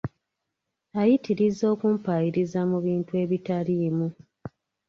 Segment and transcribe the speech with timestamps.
[1.01, 4.07] Ayitiriza okumpaayiriza mu bintu ebitaliimu.